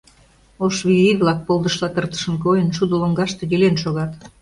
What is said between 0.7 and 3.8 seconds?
виви-влак, полдышла тыртышын койын, шудо лоҥгаште йӱлен